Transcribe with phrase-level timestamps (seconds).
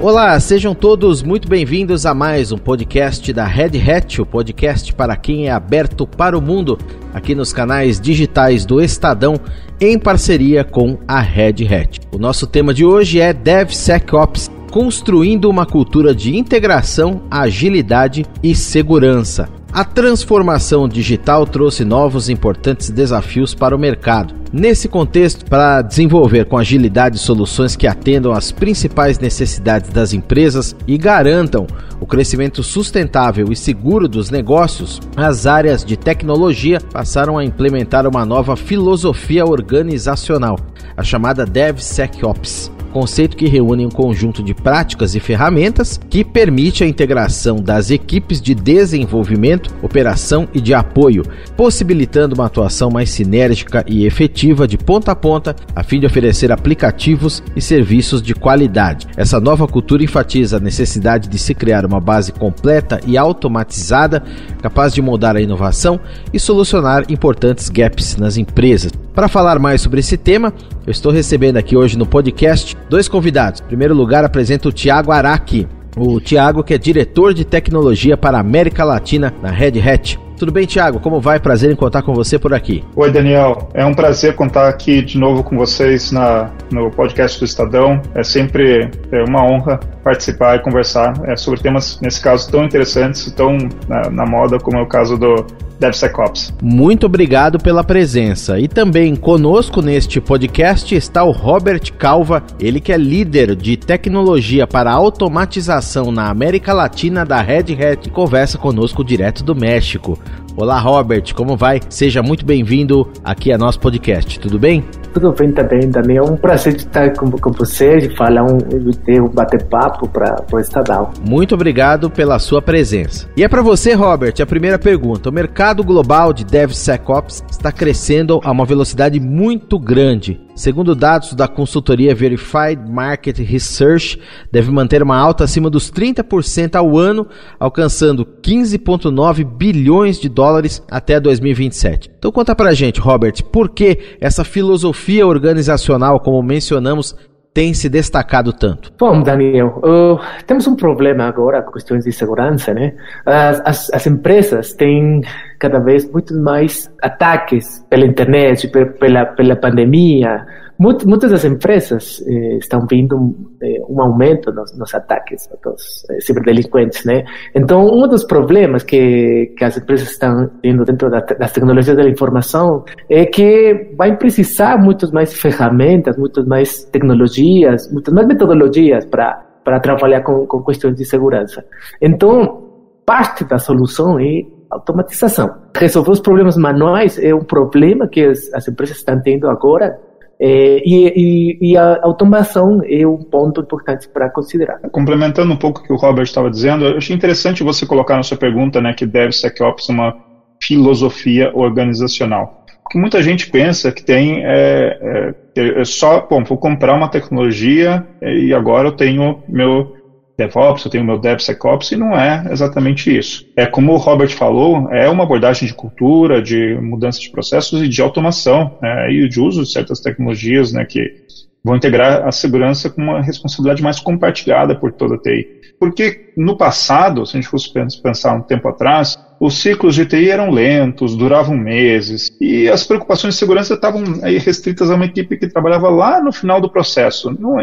[0.00, 5.16] Olá, sejam todos muito bem-vindos a mais um podcast da Red Hat, o podcast para
[5.16, 6.78] quem é aberto para o mundo,
[7.12, 9.34] aqui nos canais digitais do Estadão,
[9.80, 11.98] em parceria com a Red Hat.
[12.14, 19.57] O nosso tema de hoje é DevSecOps, construindo uma cultura de integração, agilidade e segurança.
[19.72, 24.34] A transformação digital trouxe novos e importantes desafios para o mercado.
[24.50, 30.96] Nesse contexto, para desenvolver com agilidade soluções que atendam às principais necessidades das empresas e
[30.96, 31.66] garantam
[32.00, 38.24] o crescimento sustentável e seguro dos negócios, as áreas de tecnologia passaram a implementar uma
[38.24, 40.58] nova filosofia organizacional,
[40.96, 46.86] a chamada DevSecOps conceito que reúne um conjunto de práticas e ferramentas que permite a
[46.86, 51.22] integração das equipes de desenvolvimento, operação e de apoio,
[51.56, 56.50] possibilitando uma atuação mais sinérgica e efetiva de ponta a ponta, a fim de oferecer
[56.50, 59.06] aplicativos e serviços de qualidade.
[59.16, 64.22] Essa nova cultura enfatiza a necessidade de se criar uma base completa e automatizada,
[64.62, 66.00] capaz de moldar a inovação
[66.32, 68.92] e solucionar importantes gaps nas empresas.
[69.18, 70.54] Para falar mais sobre esse tema,
[70.86, 73.60] eu estou recebendo aqui hoje no podcast dois convidados.
[73.60, 75.66] Em primeiro lugar, apresento o Tiago Araki.
[75.96, 80.27] O Tiago, que é diretor de tecnologia para a América Latina na Red Hat.
[80.38, 81.00] Tudo bem, Tiago?
[81.00, 81.40] Como vai?
[81.40, 82.84] Prazer em contar com você por aqui.
[82.94, 83.68] Oi, Daniel.
[83.74, 88.00] É um prazer contar aqui de novo com vocês na, no podcast do Estadão.
[88.14, 93.30] É sempre é uma honra participar e conversar é, sobre temas, nesse caso, tão interessantes,
[93.32, 93.58] tão
[93.88, 95.44] na, na moda como é o caso do
[95.78, 96.52] DevSecOps.
[96.62, 98.58] Muito obrigado pela presença.
[98.58, 104.66] E também conosco neste podcast está o Robert Calva, ele que é líder de tecnologia
[104.66, 110.18] para automatização na América Latina da Red Hat, conversa conosco direto do México.
[110.56, 111.80] Olá, Robert, como vai?
[111.88, 114.84] Seja muito bem-vindo aqui a nosso podcast, tudo bem?
[115.14, 116.26] Tudo bem também, Daniel.
[116.26, 118.58] É um prazer estar com, com você e falar um,
[119.04, 121.10] ter um bate-papo para o Estadão.
[121.24, 123.28] Muito obrigado pela sua presença.
[123.36, 125.30] E é para você, Robert, a primeira pergunta.
[125.30, 130.40] O mercado global de DevSecOps está crescendo a uma velocidade muito grande.
[130.58, 134.18] Segundo dados da consultoria Verified Market Research,
[134.50, 137.28] deve manter uma alta acima dos 30% ao ano,
[137.60, 142.10] alcançando 15,9 bilhões de dólares até 2027.
[142.18, 147.14] Então conta pra gente, Robert, por que essa filosofia organizacional, como mencionamos,
[147.58, 148.92] tem se destacado tanto?
[148.96, 152.94] Bom, Daniel, uh, temos um problema agora com questões de segurança, né?
[153.26, 155.22] As, as, as, empresas têm
[155.58, 158.68] cada vez muito mais ataques pela internet,
[159.00, 160.46] pela, pela pandemia,
[160.78, 163.16] muitas das empresas eh, estão vendo
[163.60, 167.24] eh, um aumento nos, nos ataques dos eh, ciberdelinquentes, né?
[167.54, 172.08] Então, um dos problemas que, que as empresas estão tendo dentro da, das tecnologias da
[172.08, 179.44] informação é que vai precisar muitas mais ferramentas, muitas mais tecnologias, muitas mais metodologias para
[179.64, 181.62] para trabalhar com, com questões de segurança.
[182.00, 182.68] Então,
[183.04, 184.40] parte da solução é
[184.70, 185.46] automatização.
[185.76, 189.98] Resolver os problemas manuais é um problema que as, as empresas estão tendo agora
[190.40, 194.78] é, e, e, e, a automação é um ponto importante para considerar.
[194.92, 198.22] Complementando um pouco o que o Robert estava dizendo, eu achei interessante você colocar na
[198.22, 200.16] sua pergunta né, que DevSecOps é uma
[200.62, 202.64] filosofia organizacional.
[202.84, 208.06] Porque muita gente pensa que tem é, é, é só, bom, vou comprar uma tecnologia
[208.22, 209.97] e agora eu tenho meu
[210.38, 213.44] DevOps, eu tenho meu DevSecOps, e não é exatamente isso.
[213.56, 217.88] É como o Robert falou, é uma abordagem de cultura, de mudança de processos e
[217.88, 221.26] de automação, né, e de uso de certas tecnologias né, que
[221.64, 225.58] vão integrar a segurança com uma responsabilidade mais compartilhada por toda a TI.
[225.80, 230.30] Porque no passado, se a gente fosse pensar um tempo atrás, os ciclos de TI
[230.30, 235.48] eram lentos, duravam meses, e as preocupações de segurança estavam restritas a uma equipe que
[235.48, 237.36] trabalhava lá no final do processo.
[237.40, 237.58] Não,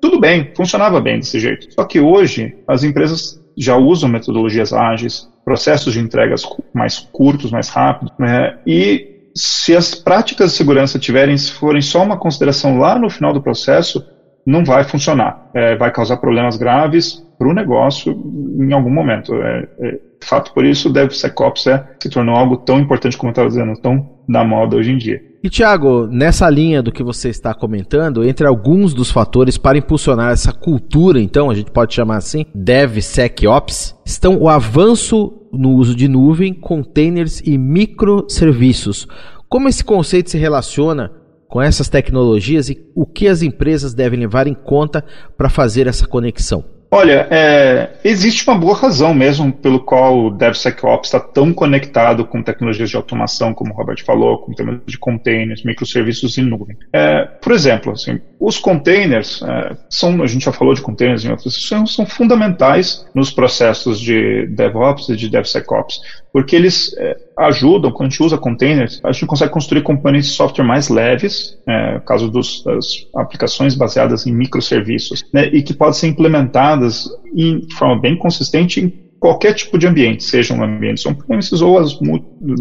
[0.00, 1.72] tudo bem, funcionava bem desse jeito.
[1.72, 6.42] Só que hoje as empresas já usam metodologias ágeis, processos de entregas
[6.72, 8.58] mais curtos, mais rápidos, né?
[8.66, 13.32] e se as práticas de segurança tiverem, se forem só uma consideração lá no final
[13.32, 14.04] do processo,
[14.48, 15.50] não vai funcionar.
[15.54, 18.12] É, vai causar problemas graves para o negócio
[18.58, 19.34] em algum momento.
[19.34, 23.32] É, é, fato por isso, o DevSecOps é, se tornou algo tão importante como eu
[23.32, 25.20] estava dizendo, tão da moda hoje em dia.
[25.44, 30.32] E Tiago, nessa linha do que você está comentando, entre alguns dos fatores para impulsionar
[30.32, 36.08] essa cultura, então, a gente pode chamar assim, DevSecOps, estão o avanço no uso de
[36.08, 39.06] nuvem, containers e microserviços.
[39.46, 41.12] Como esse conceito se relaciona
[41.48, 45.04] com essas tecnologias e o que as empresas devem levar em conta
[45.36, 46.64] para fazer essa conexão?
[46.90, 52.42] Olha, é, existe uma boa razão mesmo pelo qual o DevSecOps está tão conectado com
[52.42, 56.76] tecnologias de automação, como o Robert falou, com temas de containers, microserviços em nuvem.
[56.90, 61.30] É, por exemplo, assim, os containers é, são, a gente já falou de containers em
[61.30, 66.00] outras sessões, são fundamentais nos processos de DevOps e de DevSecOps,
[66.32, 70.34] porque eles é, ajudam, quando a gente usa containers, a gente consegue construir componentes de
[70.34, 75.94] software mais leves, é, caso dos, das aplicações baseadas em microserviços, né, e que podem
[75.94, 81.60] ser implementadas em, de forma bem consistente em qualquer tipo de ambiente, sejam ambientes on-premises
[81.60, 81.98] ou as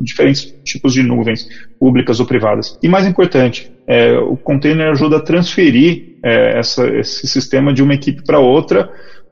[0.04, 1.48] diferentes tipos de nuvens,
[1.80, 2.78] públicas ou privadas.
[2.82, 7.94] E mais importante, é, o container ajuda a transferir é, essa, esse sistema de uma
[7.94, 8.90] equipe para outra,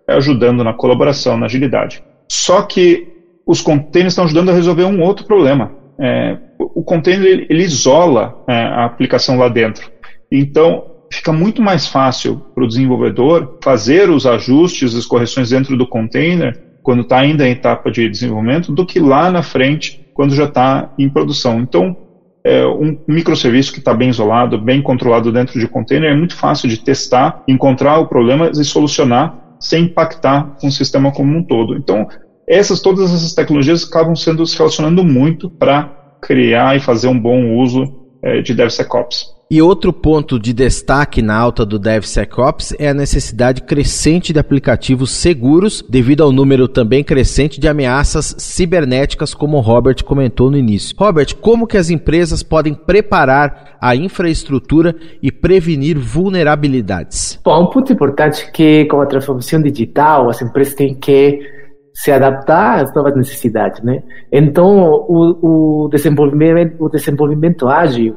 [0.08, 2.04] ajudando na colaboração, na agilidade.
[2.30, 3.15] Só que
[3.46, 5.72] os containers estão ajudando a resolver um outro problema.
[6.00, 9.90] É, o container ele, isola é, a aplicação lá dentro.
[10.32, 15.88] Então, fica muito mais fácil para o desenvolvedor fazer os ajustes, as correções dentro do
[15.88, 20.46] container, quando está ainda em etapa de desenvolvimento, do que lá na frente, quando já
[20.46, 21.60] está em produção.
[21.60, 21.96] Então,
[22.44, 26.70] é, um microserviço que está bem isolado, bem controlado dentro de container, é muito fácil
[26.70, 31.76] de testar, encontrar o problema e solucionar sem impactar com o sistema como um todo.
[31.76, 32.08] Então,
[32.48, 37.56] essas, todas essas tecnologias acabam sendo se relacionando muito para criar e fazer um bom
[37.56, 37.84] uso
[38.22, 39.36] é, de DevSecOps.
[39.50, 45.12] E outro ponto de destaque na alta do DevSecOps é a necessidade crescente de aplicativos
[45.12, 50.96] seguros, devido ao número também crescente de ameaças cibernéticas, como o Robert comentou no início.
[50.98, 57.40] Robert, como que as empresas podem preparar a infraestrutura e prevenir vulnerabilidades?
[57.46, 61.55] Bom, um ponto importante é que com a transformação digital, as empresas têm que
[61.96, 64.04] se adaptar às novas necessidades, né?
[64.30, 68.16] Então, o, o desenvolvimento, o desenvolvimento ágil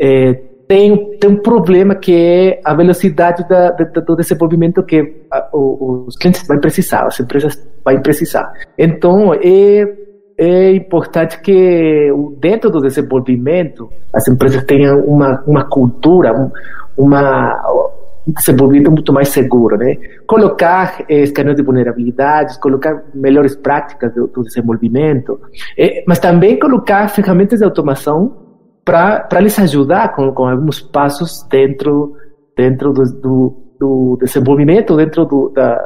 [0.00, 0.32] é,
[0.66, 6.16] tem, tem um problema que é a velocidade da, da, do desenvolvimento que a, os
[6.16, 8.50] clientes vão precisar, as empresas vão precisar.
[8.78, 9.94] Então, é,
[10.38, 12.10] é importante que
[12.40, 16.32] dentro do desenvolvimento as empresas tenham uma, uma cultura,
[16.96, 17.62] uma
[18.32, 19.96] desenvolvimento muito mais seguro, né?
[20.26, 25.40] Colocar eh, escaneos de vulnerabilidades, colocar melhores práticas do, do desenvolvimento,
[25.76, 28.46] eh, mas também colocar ferramentas de automação
[28.84, 32.14] para lhes ajudar com, com alguns passos dentro
[32.56, 35.78] dentro do, do, do desenvolvimento, dentro do da,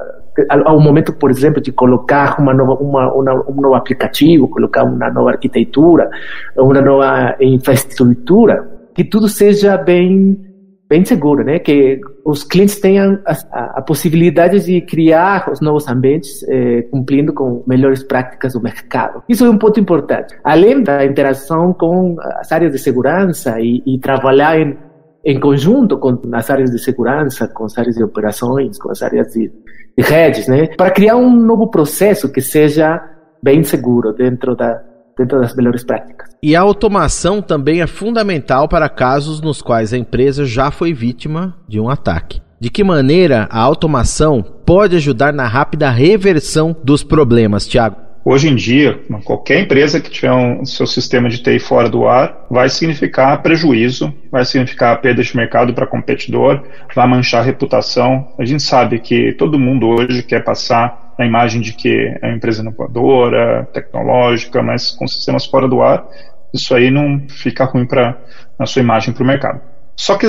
[0.64, 5.10] ao momento, por exemplo, de colocar uma nova, uma, uma, um novo aplicativo, colocar uma
[5.10, 6.08] nova arquitetura,
[6.56, 10.51] uma nova infraestrutura, que tudo seja bem
[10.92, 11.58] bem seguro, né?
[11.58, 17.64] Que os clientes tenham a, a possibilidade de criar os novos ambientes eh, cumprindo com
[17.66, 19.22] melhores práticas do mercado.
[19.26, 20.36] Isso é um ponto importante.
[20.44, 24.76] Além da interação com as áreas de segurança e, e trabalhar em,
[25.24, 29.32] em conjunto com as áreas de segurança, com as áreas de operações, com as áreas
[29.32, 29.50] de,
[29.96, 30.66] de redes, né?
[30.76, 33.02] Para criar um novo processo que seja
[33.42, 36.30] bem seguro dentro da dentro das melhores práticas.
[36.42, 41.56] E a automação também é fundamental para casos nos quais a empresa já foi vítima
[41.68, 42.40] de um ataque.
[42.60, 48.11] De que maneira a automação pode ajudar na rápida reversão dos problemas, Tiago?
[48.24, 52.46] Hoje em dia, qualquer empresa que tiver um seu sistema de TI fora do ar
[52.48, 56.62] vai significar prejuízo, vai significar perda de mercado para competidor,
[56.94, 58.28] vai manchar a reputação.
[58.38, 62.36] A gente sabe que todo mundo hoje quer passar a imagem de que é uma
[62.36, 66.06] empresa inovadora, tecnológica, mas com sistemas fora do ar,
[66.54, 68.16] isso aí não fica ruim para
[68.56, 69.60] a sua imagem para o mercado.
[69.96, 70.26] Só que,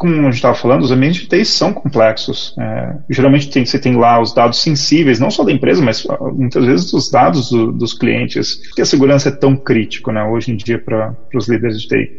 [0.00, 2.54] como a gente estava falando, os ambientes de TI são complexos.
[2.58, 6.16] É, geralmente tem, você tem lá os dados sensíveis, não só da empresa, mas ah,
[6.32, 10.52] muitas vezes os dados do, dos clientes, porque a segurança é tão crítico né, hoje
[10.52, 12.16] em dia para os líderes de TI.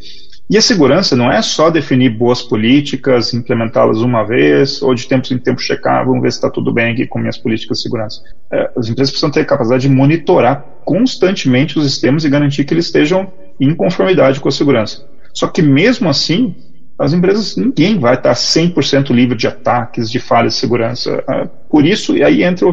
[0.47, 5.31] E a segurança não é só definir boas políticas, implementá-las uma vez, ou de tempos
[5.31, 8.21] em tempos checar, vamos ver se está tudo bem aqui com minhas políticas de segurança.
[8.53, 12.75] É, as empresas precisam ter a capacidade de monitorar constantemente os sistemas e garantir que
[12.75, 15.03] eles estejam em conformidade com a segurança.
[15.33, 16.55] Só que mesmo assim,
[17.01, 21.23] as empresas, ninguém vai estar 100% livre de ataques, de falhas de segurança.
[21.27, 22.67] Ah, por isso, e aí entra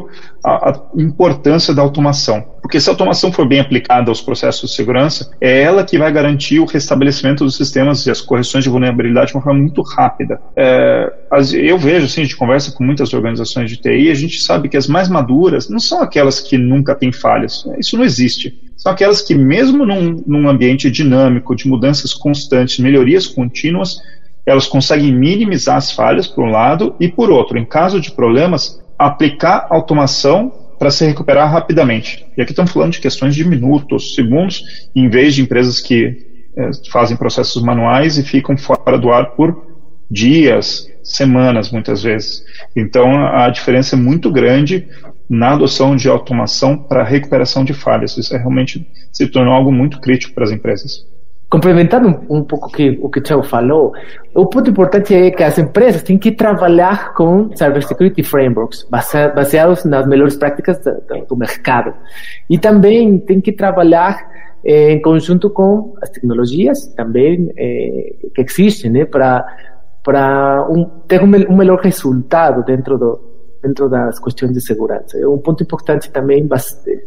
[0.44, 2.44] a, a, importância da automação.
[2.60, 6.12] Porque se a automação for bem aplicada aos processos de segurança, é ela que vai
[6.12, 10.38] garantir o restabelecimento dos sistemas e as correções de vulnerabilidade de uma forma muito rápida.
[10.54, 11.10] É,
[11.54, 14.76] eu vejo, assim, a gente conversa com muitas organizações de TI, a gente sabe que
[14.76, 17.64] as mais maduras não são aquelas que nunca têm falhas.
[17.78, 23.26] Isso não existe são aquelas que, mesmo num, num, ambiente dinâmico, de mudanças constantes, melhorias
[23.26, 24.00] contínuas,
[24.48, 28.82] elas conseguem minimizar as falhas, por um lado, e por outro, em caso de problemas,
[28.98, 32.24] aplicar automação para se recuperar rapidamente.
[32.36, 36.26] E aqui estamos falando de questões de minutos, segundos, em vez de empresas que
[36.56, 39.66] é, fazem processos manuais e ficam fora do ar por
[40.10, 42.42] dias, semanas, muitas vezes.
[42.74, 44.88] Então, a diferença é muito grande
[45.28, 48.16] na adoção de automação para recuperação de falhas.
[48.16, 51.06] Isso é realmente se tornou algo muito crítico para as empresas.
[51.50, 53.92] Complementando um, um pouco que, o que o Thiago falou,
[54.34, 58.86] o ponto importante é que as empresas têm que trabalhar com cybersecurity frameworks
[59.34, 60.92] baseados nas melhores práticas do,
[61.26, 61.94] do mercado.
[62.50, 64.30] E também tem que trabalhar
[64.62, 69.46] eh, em conjunto com as tecnologias também eh, que existem né, para
[70.04, 73.20] para um, ter um, um melhor resultado dentro do,
[73.62, 75.18] dentro das questões de segurança.
[75.18, 76.48] É um ponto importante também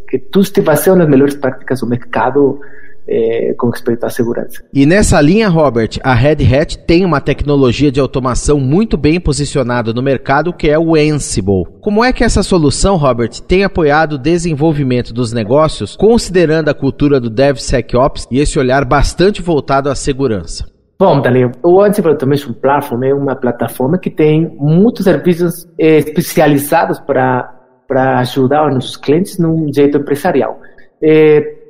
[0.07, 2.59] que tudo se baseia nas melhores práticas do mercado
[3.07, 4.63] é, com respeito à segurança.
[4.73, 9.93] E nessa linha, Robert, a Red Hat tem uma tecnologia de automação muito bem posicionada
[9.93, 11.65] no mercado, que é o Ansible.
[11.81, 17.19] Como é que essa solução, Robert, tem apoiado o desenvolvimento dos negócios, considerando a cultura
[17.19, 20.65] do DevSecOps e esse olhar bastante voltado à segurança?
[20.99, 27.57] Bom, Daniel, o Ansible Automation Platform é uma plataforma que tem muitos serviços especializados para
[27.91, 30.61] para ajudar os nossos clientes num jeito empresarial.
[31.03, 31.60] É,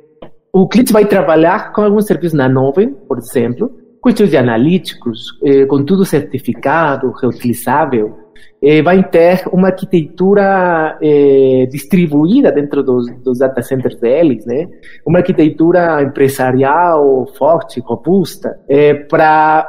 [0.52, 3.72] o cliente vai trabalhar com alguns serviços na nuvem, por exemplo,
[4.04, 8.18] questões de analíticos, eh, com tudo certificado, reutilizável.
[8.62, 14.68] Eh, vai ter uma arquitetura eh, distribuída dentro dos, dos, data centers deles, né?
[15.06, 19.66] Uma arquitetura empresarial forte, robusta, eh, para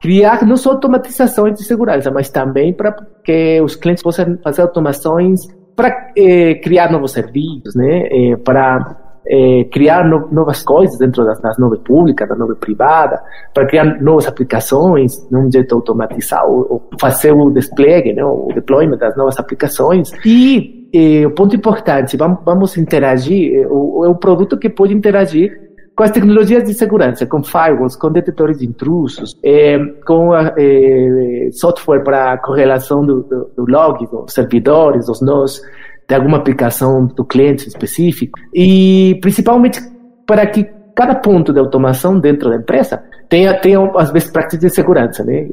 [0.00, 5.40] criar não só automatizações de segurança, mas também para que os clientes possam fazer automações
[5.76, 8.08] para eh, criar novos serviços, né?
[8.10, 13.20] Eh, para é, criar no, novas coisas dentro das, das nuvens públicas, da nuvem privada,
[13.52, 18.98] para criar novas aplicações de um jeito automatizado, ou fazer o desplegue, né, o deployment
[18.98, 20.12] das novas aplicações.
[20.24, 24.94] E é, o ponto importante, vamos, vamos interagir, é o, é um produto que pode
[24.94, 25.64] interagir
[25.96, 32.02] com as tecnologias de segurança, com firewalls, com detectores de intrusos, é, com é, software
[32.02, 35.62] para correlação do, do, do log, dos servidores, dos nós,
[36.08, 39.80] de alguma aplicação do cliente específico e principalmente
[40.26, 44.74] para que cada ponto de automação dentro da empresa tenha, tenha as best practices de
[44.74, 45.48] segurança, né?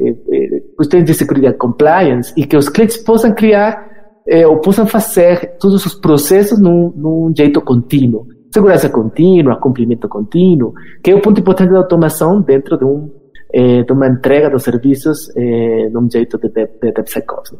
[0.77, 3.89] Questões de segurança compliance e que os clientes possam criar
[4.27, 8.27] eh, ou possam fazer todos os processos num, num jeito contínuo.
[8.53, 13.09] Segurança contínua, cumprimento contínuo, que é o ponto importante da automação dentro de, um,
[13.53, 17.55] eh, de uma entrega dos serviços eh, num jeito de, de, de DevSecOps.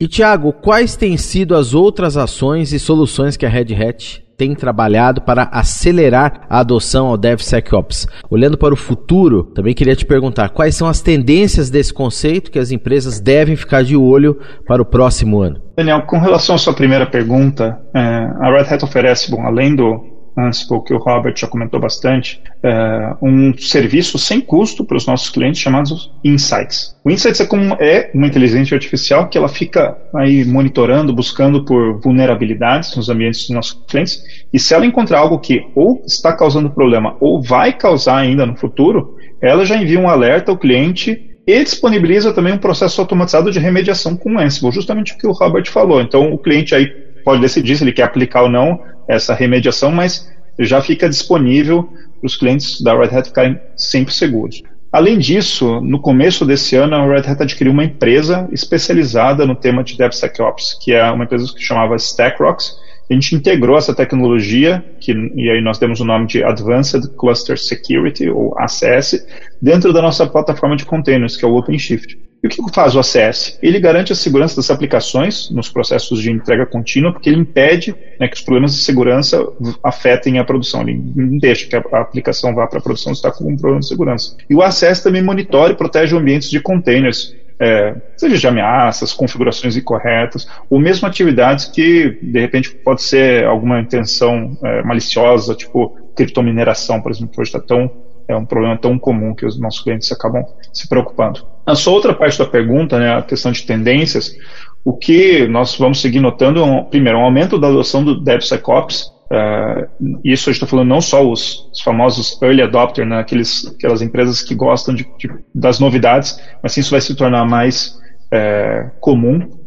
[0.00, 4.54] E Tiago, quais têm sido as outras ações e soluções que a Red Hat tem
[4.54, 8.06] trabalhado para acelerar a adoção ao DevSecOps?
[8.30, 12.60] Olhando para o futuro, também queria te perguntar quais são as tendências desse conceito que
[12.60, 14.38] as empresas devem ficar de olho
[14.68, 15.60] para o próximo ano.
[15.76, 20.17] Daniel, com relação à sua primeira pergunta, é, a Red Hat oferece, bom, além do
[20.36, 25.30] Ansible, que o Robert já comentou bastante, é, um serviço sem custo para os nossos
[25.30, 26.96] clientes chamados Insights.
[27.04, 32.00] O Insights é, como, é uma inteligência artificial que ela fica aí monitorando, buscando por
[32.00, 36.70] vulnerabilidades nos ambientes dos nossos clientes, e se ela encontrar algo que ou está causando
[36.70, 41.64] problema ou vai causar ainda no futuro, ela já envia um alerta ao cliente e
[41.64, 45.64] disponibiliza também um processo automatizado de remediação com o Ansible, justamente o que o Robert
[45.70, 46.02] falou.
[46.02, 46.92] Então, o cliente aí
[47.28, 52.26] pode decidir se ele quer aplicar ou não essa remediação, mas já fica disponível para
[52.26, 54.62] os clientes da Red Hat ficarem sempre seguros.
[54.90, 59.84] Além disso, no começo desse ano, a Red Hat adquiriu uma empresa especializada no tema
[59.84, 62.78] de DevSecOps, que é uma empresa que chamava StackRox.
[63.10, 67.58] A gente integrou essa tecnologia, que, e aí nós demos o nome de Advanced Cluster
[67.58, 69.22] Security, ou ACS,
[69.60, 72.18] dentro da nossa plataforma de containers, que é o OpenShift.
[72.42, 73.58] E o que faz o ACS?
[73.60, 78.28] Ele garante a segurança das aplicações nos processos de entrega contínua, porque ele impede né,
[78.28, 79.44] que os problemas de segurança
[79.82, 80.82] afetem a produção.
[80.82, 83.80] Ele não deixa que a aplicação vá para a produção se está com um problema
[83.80, 84.36] de segurança.
[84.48, 89.76] E o ACS também monitora e protege ambientes de containers, é, seja de ameaças, configurações
[89.76, 97.00] incorretas, ou mesmo atividades que, de repente, pode ser alguma intenção é, maliciosa, tipo criptomineração,
[97.00, 97.90] por exemplo, que hoje está tão
[98.28, 101.44] é um problema tão comum que os nossos clientes acabam se preocupando.
[101.66, 104.36] A sua outra parte da pergunta, né, a questão de tendências,
[104.84, 109.88] o que nós vamos seguir notando, é primeiro, um aumento da adoção do DevSecOps, uh,
[110.22, 114.42] isso a gente está falando não só os, os, famosos early adopter, né, aquelas empresas
[114.42, 117.98] que gostam de, de, das novidades, mas sim isso vai se tornar mais
[118.30, 119.58] é, comum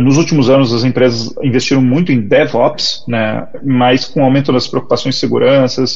[0.00, 4.68] nos últimos anos, as empresas investiram muito em DevOps, né, mas com o aumento das
[4.68, 5.86] preocupações de segurança, uh,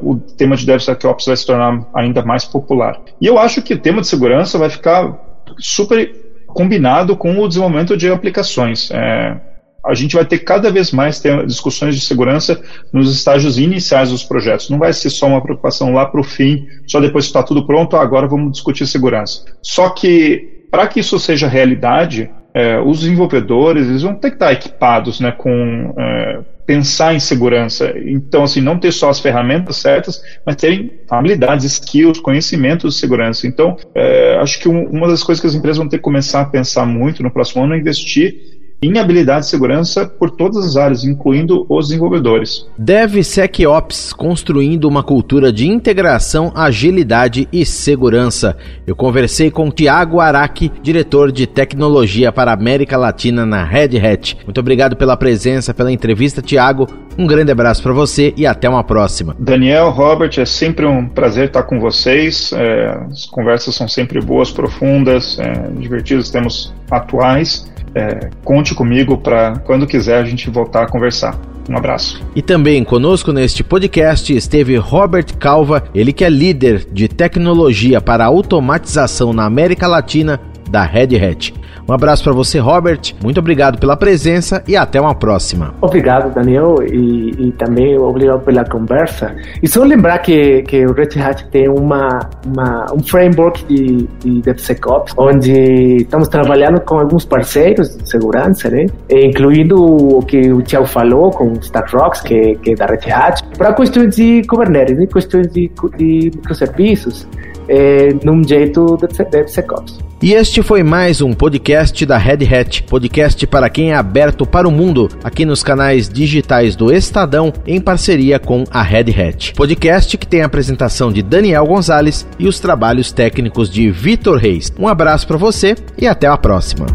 [0.00, 3.00] o tema de DevSecOps vai se tornar ainda mais popular.
[3.20, 5.16] E eu acho que o tema de segurança vai ficar
[5.58, 6.10] super
[6.48, 8.90] combinado com o desenvolvimento de aplicações.
[8.90, 9.40] É,
[9.84, 12.60] a gente vai ter cada vez mais discussões de segurança
[12.92, 14.70] nos estágios iniciais dos projetos.
[14.70, 17.66] Não vai ser só uma preocupação lá para o fim, só depois que está tudo
[17.66, 19.44] pronto, agora vamos discutir segurança.
[19.60, 24.52] Só que para que isso seja realidade, é, os desenvolvedores eles vão ter que estar
[24.52, 27.92] equipados né, com é, pensar em segurança.
[28.04, 33.46] Então, assim, não ter só as ferramentas certas, mas terem habilidades, skills, conhecimentos de segurança.
[33.46, 36.40] Então, é, acho que um, uma das coisas que as empresas vão ter que começar
[36.40, 40.76] a pensar muito no próximo ano é investir em habilidade de segurança por todas as
[40.76, 42.66] áreas, incluindo os desenvolvedores.
[42.76, 48.56] DevSecOps, construindo uma cultura de integração, agilidade e segurança.
[48.84, 54.36] Eu conversei com Tiago Araque, diretor de tecnologia para a América Latina na Red Hat.
[54.44, 56.88] Muito obrigado pela presença, pela entrevista, Tiago.
[57.16, 59.36] Um grande abraço para você e até uma próxima.
[59.38, 62.52] Daniel, Robert, é sempre um prazer estar com vocês.
[62.52, 69.58] É, as conversas são sempre boas, profundas, é, divertidas, temos atuais é, conte comigo para
[69.60, 71.38] quando quiser a gente voltar a conversar.
[71.70, 72.20] Um abraço.
[72.34, 78.24] E também conosco neste podcast esteve Robert Calva, ele que é líder de tecnologia para
[78.24, 80.40] automatização na América Latina
[80.72, 81.54] da Red Hat.
[81.88, 83.14] Um abraço para você, Robert.
[83.22, 85.74] Muito obrigado pela presença e até uma próxima.
[85.80, 89.34] Obrigado, Daniel, e, e também obrigado pela conversa.
[89.62, 94.40] E só lembrar que, que o Red Hat tem uma, uma um framework de, de
[94.40, 98.86] DevSecOps, onde estamos trabalhando com alguns parceiros de segurança, né?
[99.10, 103.74] incluindo o que o Tiago falou com StackRox, que, que é da Red Hat, para
[103.74, 105.06] questões de Kubernetes, né?
[105.06, 107.26] questões de, de microserviços
[107.72, 109.98] é, num jeito de DevSecOps.
[110.20, 114.68] E este foi mais um podcast da Red Hat, podcast para quem é aberto para
[114.68, 119.54] o mundo, aqui nos canais digitais do Estadão, em parceria com a Red Hat.
[119.54, 124.72] Podcast que tem a apresentação de Daniel Gonzalez e os trabalhos técnicos de Vitor Reis.
[124.78, 126.86] Um abraço para você e até a próxima.